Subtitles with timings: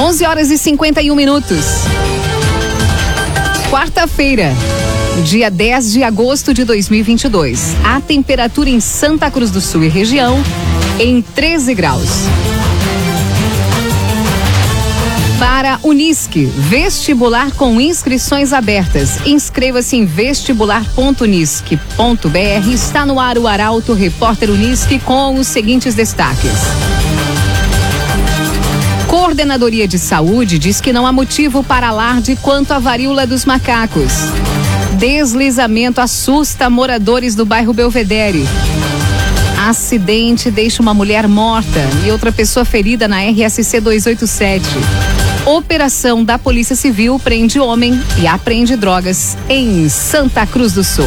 [0.00, 1.66] 11 horas e 51 minutos.
[3.70, 4.54] Quarta-feira,
[5.26, 7.76] dia 10 de agosto de 2022.
[7.84, 10.42] A temperatura em Santa Cruz do Sul e região
[10.98, 12.08] em 13 graus.
[15.38, 19.18] Para Unisque, vestibular com inscrições abertas.
[19.26, 22.68] Inscreva-se em vestibular.unisque.br.
[22.72, 27.09] Está no ar o Arauto Repórter Unisque com os seguintes destaques.
[29.30, 34.12] Coordenadoria de Saúde diz que não há motivo para alarde quanto à varíola dos macacos.
[34.98, 38.44] Deslizamento assusta moradores do bairro Belvedere.
[39.68, 44.66] Acidente deixa uma mulher morta e outra pessoa ferida na RSC 287.
[45.46, 51.06] Operação da Polícia Civil prende homem e apreende drogas em Santa Cruz do Sul.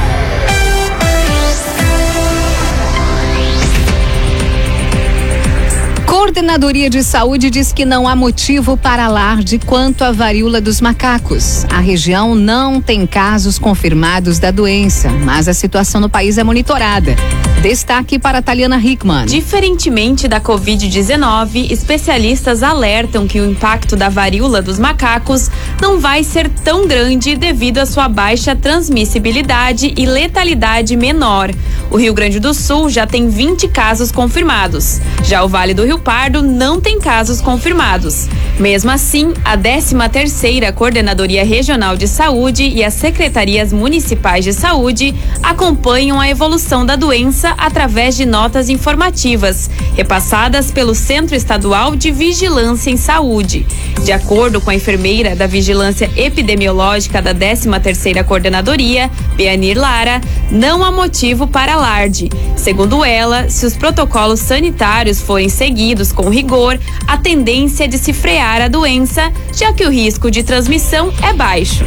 [6.21, 11.65] Coordenadoria de Saúde diz que não há motivo para alarde quanto à varíola dos macacos.
[11.65, 17.15] A região não tem casos confirmados da doença, mas a situação no país é monitorada.
[17.63, 19.25] Destaque para Taliana Hickman.
[19.25, 25.49] Diferentemente da Covid-19, especialistas alertam que o impacto da varíola dos macacos
[25.81, 31.51] não vai ser tão grande devido à sua baixa transmissibilidade e letalidade menor.
[31.91, 34.99] O Rio Grande do Sul já tem 20 casos confirmados.
[35.23, 36.10] Já o Vale do Rio Pardo
[36.41, 38.27] não tem casos confirmados.
[38.59, 46.19] Mesmo assim, a 13ª Coordenadoria Regional de Saúde e as secretarias municipais de saúde acompanham
[46.19, 52.97] a evolução da doença através de notas informativas, repassadas pelo Centro Estadual de Vigilância em
[52.97, 53.65] Saúde.
[54.03, 60.19] De acordo com a enfermeira da Vigilância Epidemiológica da 13ª Coordenadoria, Beanir Lara,
[60.51, 62.29] não há motivo para alarde.
[62.57, 68.13] Segundo ela, se os protocolos sanitários forem seguidos com rigor, a tendência é de se
[68.13, 71.83] frear a doença, já que o risco de transmissão é baixo.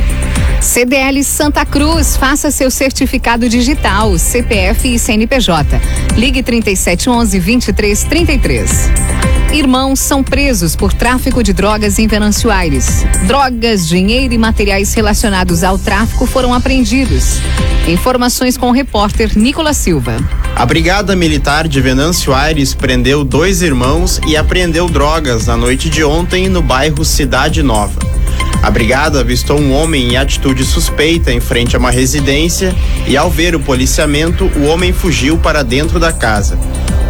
[0.60, 5.80] CDL Santa Cruz, faça seu certificado digital, CPF e CNPJ.
[6.16, 8.90] Ligue 3711 2333.
[9.54, 13.04] Irmãos são presos por tráfico de drogas em Venâncio Aires.
[13.26, 17.38] Drogas, dinheiro e materiais relacionados ao tráfico foram apreendidos.
[17.86, 20.16] Informações com o repórter Nicolas Silva.
[20.56, 26.04] A Brigada Militar de Venâncio Aires prendeu dois irmãos e apreendeu drogas na noite de
[26.04, 27.98] ontem no bairro Cidade Nova.
[28.62, 32.74] A brigada avistou um homem em atitude suspeita em frente a uma residência
[33.06, 36.56] e, ao ver o policiamento, o homem fugiu para dentro da casa.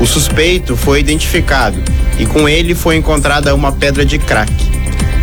[0.01, 1.81] O suspeito foi identificado
[2.19, 4.53] e com ele foi encontrada uma pedra de crack.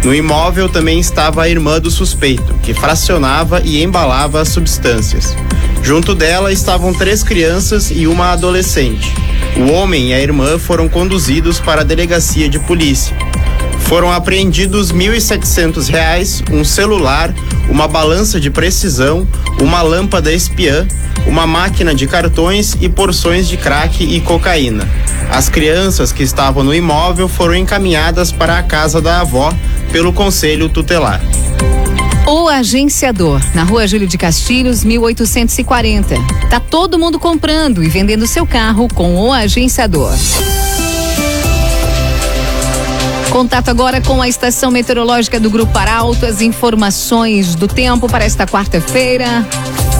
[0.03, 5.35] No imóvel também estava a irmã do suspeito, que fracionava e embalava as substâncias.
[5.83, 9.13] Junto dela estavam três crianças e uma adolescente.
[9.57, 13.15] O homem e a irmã foram conduzidos para a delegacia de polícia.
[13.81, 17.33] Foram apreendidos R$ 1.700, um celular,
[17.69, 19.27] uma balança de precisão,
[19.59, 20.87] uma lâmpada espiã,
[21.25, 24.87] uma máquina de cartões e porções de crack e cocaína.
[25.29, 29.53] As crianças que estavam no imóvel foram encaminhadas para a casa da avó
[29.91, 31.21] pelo conselho tutelar.
[32.25, 36.15] O Agenciador, na rua Júlio de Castilhos, 1840.
[36.49, 40.13] Tá todo mundo comprando e vendendo seu carro com o Agenciador.
[43.29, 48.45] Contato agora com a estação meteorológica do Grupo Arauto, as informações do tempo para esta
[48.45, 49.45] quarta-feira.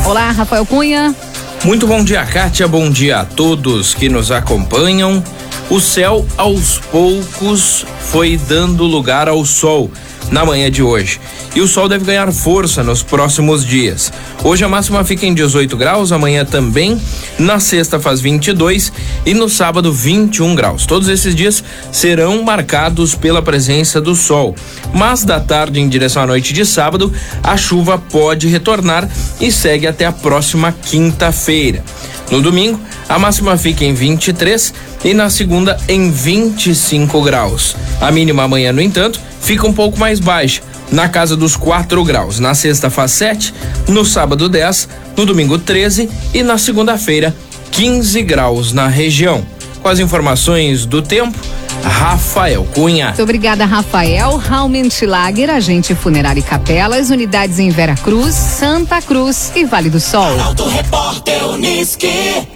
[0.06, 1.16] Olá, Rafael Cunha.
[1.64, 2.68] Muito bom dia, Kátia.
[2.68, 5.24] Bom dia a todos que nos acompanham.
[5.72, 9.90] O céu, aos poucos, foi dando lugar ao sol
[10.30, 11.18] na manhã de hoje.
[11.56, 14.12] E o sol deve ganhar força nos próximos dias.
[14.44, 17.02] Hoje a máxima fica em 18 graus, amanhã também.
[17.40, 18.92] Na sexta faz 22
[19.26, 20.86] e no sábado 21 graus.
[20.86, 24.54] Todos esses dias serão marcados pela presença do sol.
[24.94, 29.10] Mas da tarde em direção à noite de sábado, a chuva pode retornar
[29.40, 31.82] e segue até a próxima quinta-feira.
[32.30, 32.80] No domingo,
[33.10, 34.74] a máxima fica em 23
[35.04, 37.76] e na segunda em 25 graus.
[38.00, 40.62] A mínima amanhã, no entanto, fica um pouco mais baixa,
[40.92, 42.40] na casa dos 4 graus.
[42.40, 43.54] Na sexta faz 7,
[43.88, 47.36] no sábado 10, no domingo 13 e na segunda-feira
[47.72, 49.44] 15 graus na região.
[49.82, 51.38] Com as informações do tempo,
[51.84, 53.08] Rafael Cunha.
[53.08, 54.38] Muito obrigada, Rafael.
[54.38, 60.34] Raumentlager, agente funerário e capelas, unidades em Vera Cruz, Santa Cruz e Vale do Sol.
[60.34, 62.48] Arauto Repórter Uniski.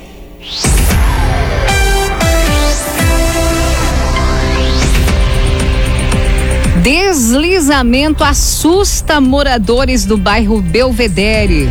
[6.86, 11.68] Deslizamento assusta moradores do bairro Belvedere.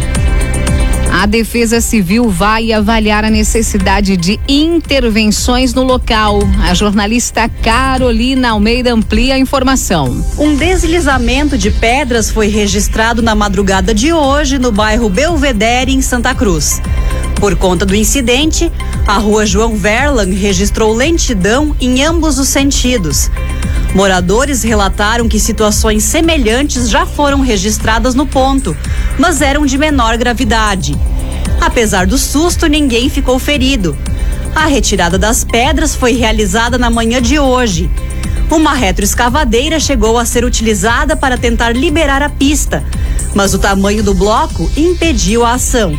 [1.13, 6.41] A Defesa Civil vai avaliar a necessidade de intervenções no local.
[6.69, 10.27] A jornalista Carolina Almeida amplia a informação.
[10.37, 16.35] Um deslizamento de pedras foi registrado na madrugada de hoje no bairro Belvedere, em Santa
[16.35, 16.83] Cruz.
[17.37, 18.73] Por conta do incidente,
[19.07, 23.31] a rua João Verlan registrou lentidão em ambos os sentidos.
[23.95, 28.77] Moradores relataram que situações semelhantes já foram registradas no ponto,
[29.19, 30.97] mas eram de menor gravidade.
[31.61, 33.97] Apesar do susto, ninguém ficou ferido.
[34.55, 37.91] A retirada das pedras foi realizada na manhã de hoje.
[38.51, 42.85] Uma retroescavadeira chegou a ser utilizada para tentar liberar a pista,
[43.35, 45.99] mas o tamanho do bloco impediu a ação.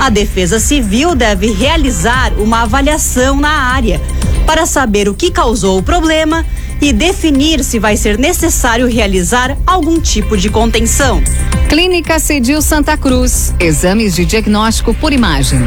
[0.00, 4.00] A Defesa Civil deve realizar uma avaliação na área
[4.46, 6.42] para saber o que causou o problema
[6.80, 11.22] e definir se vai ser necessário realizar algum tipo de contenção.
[11.68, 13.54] Clínica Cedil Santa Cruz.
[13.60, 15.60] Exames de diagnóstico por imagem.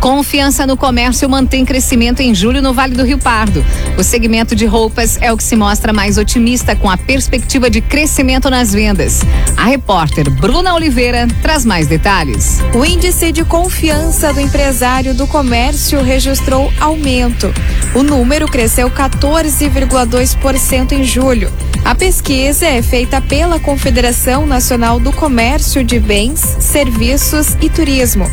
[0.00, 3.62] Confiança no comércio mantém crescimento em julho no Vale do Rio Pardo.
[3.98, 7.82] O segmento de roupas é o que se mostra mais otimista com a perspectiva de
[7.82, 9.20] crescimento nas vendas.
[9.56, 12.60] A repórter Bruna Oliveira traz mais detalhes.
[12.74, 17.52] O índice de confiança do empresário do comércio registrou aumento.
[17.94, 21.52] O número cresceu 14,2% em julho.
[21.84, 28.26] A pesquisa é feita pela Confederação Nacional do Comércio de Bens, Serviços e Turismo.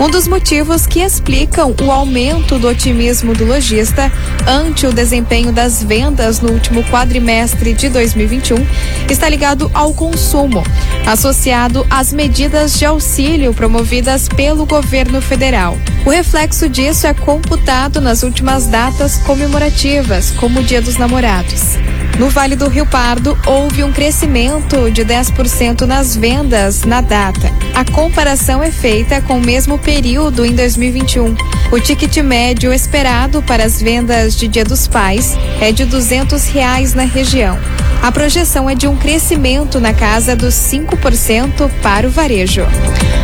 [0.00, 4.10] Um dos motivos que explicam o aumento do otimismo do lojista
[4.46, 8.66] ante o desempenho das vendas no último quadrimestre de 2021
[9.10, 10.62] está ligado ao consumo,
[11.06, 15.76] associado às medidas de auxílio promovidas pelo governo federal.
[16.06, 21.76] O reflexo disso é computado nas últimas datas comemorativas, como o Dia dos Namorados.
[22.18, 27.52] No Vale do Rio Pardo, houve um crescimento de 10% nas vendas na data.
[27.72, 31.36] A comparação é feita com o mesmo período em 2021.
[31.70, 36.92] O ticket médio esperado para as vendas de Dia dos Pais é de 200 reais
[36.92, 37.56] na região.
[38.02, 42.66] A projeção é de um crescimento na casa dos 5% para o varejo.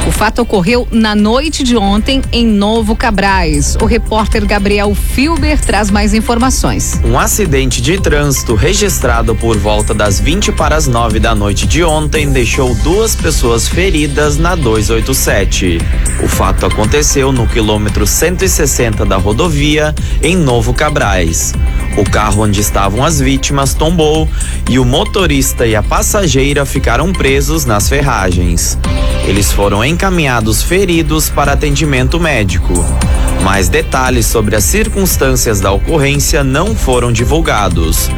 [0.04, 3.76] O fato ocorreu na noite de ontem em Novo Cabrais.
[3.80, 7.00] O repórter Gabriel Filber traz mais informações.
[7.04, 11.84] Um acidente de trânsito registrado por volta das 20 para as 9 da noite de
[11.84, 15.78] ontem deixou duas pessoas feridas na 287.
[16.20, 21.52] O fato aconteceu no quilômetro 160 da rodovia, em Novo Cabrais.
[21.96, 24.28] O carro onde estavam as vítimas tombou
[24.68, 28.78] e o motorista e a passageira ficaram presos nas ferragens.
[29.26, 32.72] Eles foram encaminhados feridos para atendimento médico.
[33.42, 38.08] Mais detalhes sobre as circunstâncias da ocorrência não foram divulgados.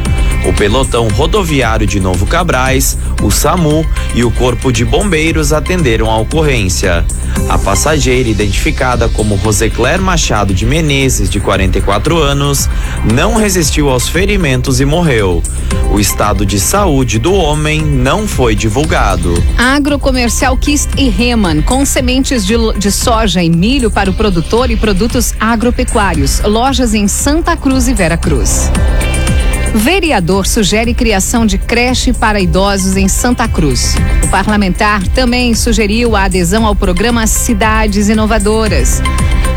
[0.46, 3.84] O pelotão rodoviário de Novo Cabrais, o SAMU
[4.14, 7.04] e o Corpo de Bombeiros atenderam a ocorrência.
[7.48, 12.68] A passageira, identificada como Rosecler Machado de Menezes, de 44 anos,
[13.12, 15.42] não resistiu aos ferimentos e morreu.
[15.90, 19.34] O estado de saúde do homem não foi divulgado.
[19.56, 24.76] Agrocomercial Kist e Reman, com sementes de, de soja e milho para o produtor e
[24.76, 26.40] produtos agropecuários.
[26.40, 28.70] Lojas em Santa Cruz e Vera Cruz.
[29.74, 33.96] Vereador sugere criação de creche para idosos em Santa Cruz.
[34.22, 39.02] O parlamentar também sugeriu a adesão ao programa Cidades Inovadoras.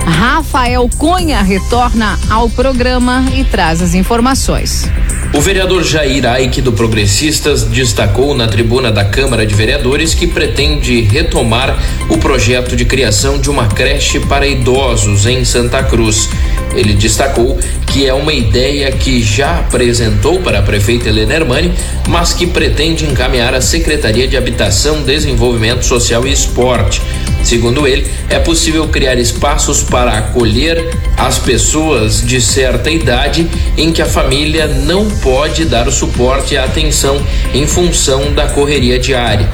[0.08, 4.90] Rafael Cunha retorna ao programa e traz as informações.
[5.34, 11.02] O vereador Jair Aike do Progressistas destacou na tribuna da Câmara de Vereadores que pretende
[11.02, 11.78] retomar
[12.10, 16.30] o projeto de criação de uma creche para idosos em Santa Cruz.
[16.77, 17.57] Ele destacou
[17.88, 21.74] que é uma ideia que já apresentou para a prefeita Helena Hermani,
[22.07, 27.01] mas que pretende encaminhar à Secretaria de Habitação, Desenvolvimento Social e Esporte.
[27.43, 34.01] Segundo ele, é possível criar espaços para acolher as pessoas de certa idade em que
[34.01, 39.50] a família não pode dar o suporte e a atenção em função da correria diária.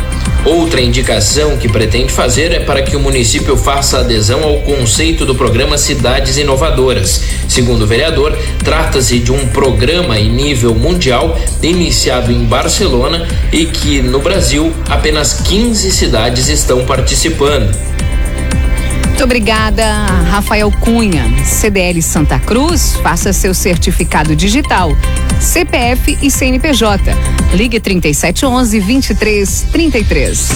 [0.46, 5.34] Outra indicação que pretende fazer é para que o município faça adesão ao conceito do
[5.34, 7.22] programa Cidades Inovadoras.
[7.48, 14.02] Segundo o vereador, trata-se de um programa em nível mundial iniciado em Barcelona e que
[14.02, 17.93] no Brasil apenas 15 cidades estão participando.
[19.24, 19.86] Muito obrigada,
[20.30, 21.24] Rafael Cunha.
[21.46, 24.92] CDL Santa Cruz, faça seu certificado digital.
[25.40, 27.16] CPF e CNPJ.
[27.54, 30.50] Ligue 3711 2333.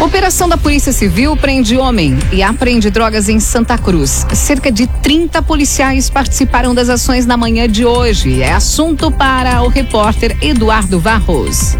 [0.00, 4.24] Operação da Polícia Civil prende homem e apreende drogas em Santa Cruz.
[4.32, 8.40] Cerca de 30 policiais participaram das ações na manhã de hoje.
[8.40, 11.76] É assunto para o repórter Eduardo Varros.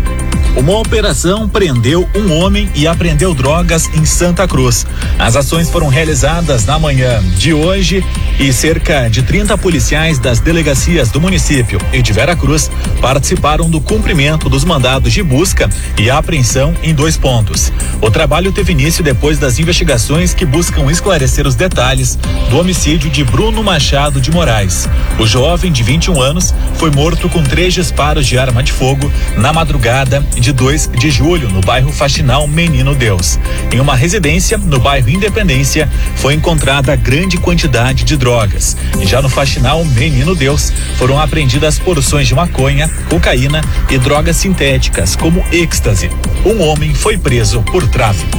[0.57, 4.87] Uma operação prendeu um homem e apreendeu drogas em Santa Cruz.
[5.19, 8.05] As ações foram realizadas na manhã de hoje
[8.38, 13.81] e cerca de 30 policiais das delegacias do município e de Vera Cruz participaram do
[13.81, 17.73] cumprimento dos mandados de busca e apreensão em dois pontos.
[18.00, 22.19] O trabalho teve início depois das investigações que buscam esclarecer os detalhes
[22.50, 24.88] do homicídio de Bruno Machado de Moraes.
[25.19, 29.53] O jovem de 21 anos foi morto com três disparos de arma de fogo na
[29.53, 33.38] madrugada de 2 de julho, no bairro Faxinal Menino Deus.
[33.73, 38.75] Em uma residência no bairro Independência, foi encontrada grande quantidade de drogas.
[38.99, 45.14] E já no Faxinal Menino Deus, foram apreendidas porções de maconha, cocaína e drogas sintéticas,
[45.14, 46.09] como êxtase.
[46.43, 48.38] Um homem foi preso por tráfico.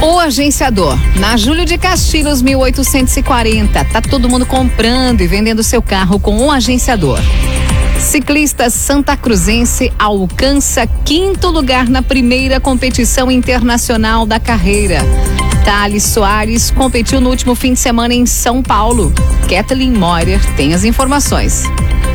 [0.00, 6.20] O agenciador, na Júlio de Castilhos 1840, tá todo mundo comprando e vendendo seu carro
[6.20, 7.18] com um agenciador.
[7.98, 15.00] Ciclista Santa Cruzense alcança quinto lugar na primeira competição internacional da carreira.
[15.66, 19.12] Thales Soares competiu no último fim de semana em São Paulo.
[19.48, 21.64] Kathleen Moyer tem as informações.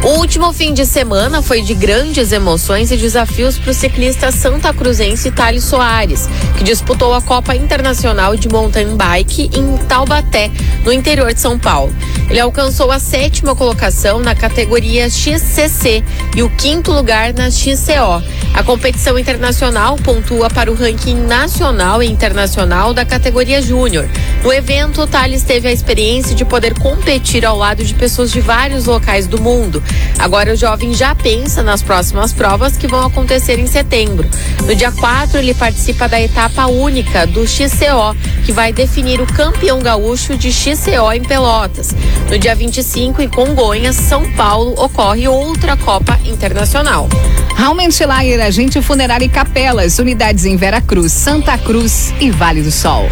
[0.04, 4.74] O último fim de semana foi de grandes emoções e desafios para o ciclista santa
[4.74, 6.28] cruzense Thales Soares,
[6.58, 10.50] que disputou a Copa Internacional de Mountain Bike em Taubaté,
[10.84, 11.94] no interior de São Paulo.
[12.32, 16.04] Ele alcançou a sétima colocação na categoria XCC
[16.36, 18.24] e o quinto lugar na XCO.
[18.56, 24.10] A competição internacional pontua para o ranking nacional e internacional da categoria Júnior.
[24.44, 28.86] No evento, Thales teve a experiência de poder competir ao lado de pessoas de vários
[28.86, 29.84] locais do mundo.
[30.18, 34.28] Agora o jovem já pensa nas próximas provas que vão acontecer em setembro.
[34.66, 39.80] No dia 4, ele participa da etapa única do XCO, que vai definir o campeão
[39.80, 41.94] gaúcho de XCO em Pelotas.
[42.28, 47.08] No dia 25, em Congonhas, São Paulo, ocorre outra Copa Internacional.
[47.56, 53.08] Raumenschlager, agente funerário e capelas, unidades em Vera Cruz, Santa Cruz e Vale do Sol.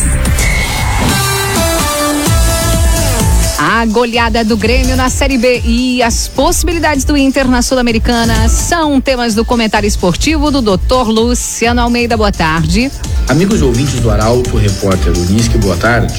[3.79, 8.99] A goleada do Grêmio na Série B e as possibilidades do Inter na Sul-Americana são
[8.99, 11.07] temas do comentário esportivo do Dr.
[11.07, 12.17] Luciano Almeida.
[12.17, 12.91] Boa tarde.
[13.29, 16.13] Amigos ouvintes do Arauto, repórter Unisque, boa tarde.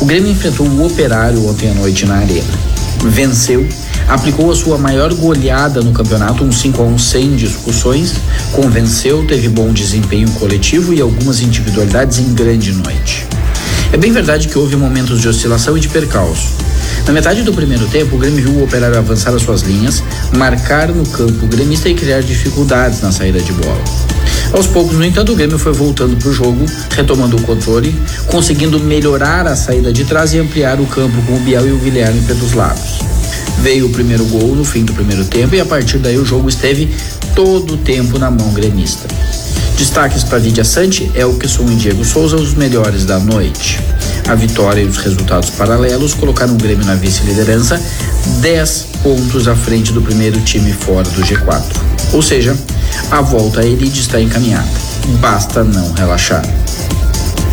[0.00, 2.58] O Grêmio enfrentou o Operário ontem à noite na Arena.
[3.04, 3.68] Venceu,
[4.08, 8.14] aplicou a sua maior goleada no campeonato, um 5 a 1 sem discussões,
[8.50, 13.26] convenceu, teve bom desempenho coletivo e algumas individualidades em grande noite.
[13.92, 16.61] É bem verdade que houve momentos de oscilação e de percalço.
[17.06, 20.02] Na metade do primeiro tempo, o Grêmio viu o operário avançar as suas linhas,
[20.36, 23.82] marcar no campo gremista e criar dificuldades na saída de bola.
[24.52, 27.94] Aos poucos, no entanto, o Grêmio foi voltando para o jogo, retomando o controle,
[28.26, 31.78] conseguindo melhorar a saída de trás e ampliar o campo com o Biel e o
[31.78, 33.00] Guilherme pelos lados.
[33.58, 36.48] Veio o primeiro gol no fim do primeiro tempo e a partir daí o jogo
[36.48, 36.88] esteve
[37.34, 39.08] todo o tempo na mão gremista.
[39.76, 43.80] Destaques para Lídia Sante, Elkeson e Diego Souza, os melhores da noite.
[44.28, 47.80] A vitória e os resultados paralelos colocaram o Grêmio na vice-liderança,
[48.40, 51.62] 10 pontos à frente do primeiro time fora do G4.
[52.12, 52.56] Ou seja,
[53.10, 54.68] a volta à elite está encaminhada.
[55.20, 56.44] Basta não relaxar.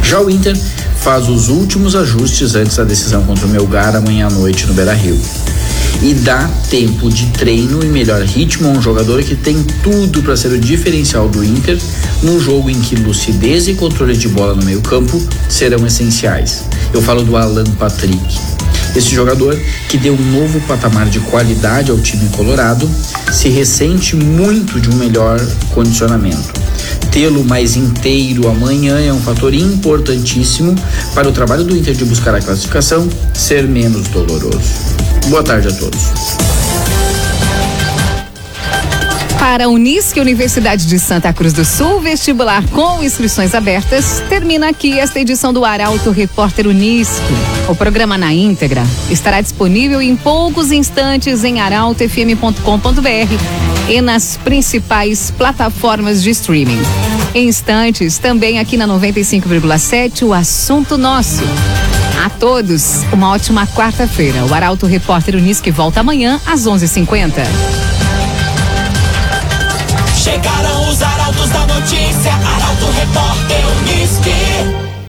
[0.03, 0.55] Já o Inter
[1.01, 5.19] faz os últimos ajustes antes da decisão contra o Melgar amanhã à noite no Beira-Rio.
[6.01, 10.37] E dá tempo de treino e melhor ritmo a um jogador que tem tudo para
[10.37, 11.77] ser o diferencial do Inter
[12.23, 16.63] num jogo em que lucidez e controle de bola no meio-campo serão essenciais.
[16.93, 18.39] Eu falo do Alan Patrick.
[18.95, 19.55] Esse jogador,
[19.87, 22.89] que deu um novo patamar de qualidade ao time colorado,
[23.31, 25.39] se ressente muito de um melhor
[25.73, 26.68] condicionamento.
[27.11, 30.75] Tê-lo mais inteiro amanhã é um fator importantíssimo
[31.13, 34.59] para o trabalho do Inter de buscar a classificação ser menos doloroso.
[35.27, 35.99] Boa tarde a todos.
[39.39, 44.99] Para a Unisque, Universidade de Santa Cruz do Sul, vestibular com inscrições abertas, termina aqui
[44.99, 47.33] esta edição do Arauto Repórter Unisque.
[47.67, 56.21] O programa na íntegra estará disponível em poucos instantes em arautofm.com.br e nas principais plataformas
[56.21, 56.79] de streaming.
[57.33, 61.43] Em instantes, também aqui na 95,7, o assunto nosso.
[62.23, 64.45] A todos, uma ótima quarta-feira.
[64.45, 67.43] O Arauto Repórter Unisque volta amanhã às 11:50.
[70.15, 73.88] Chegaram os arautos da notícia, Arauto Repórter Unisque.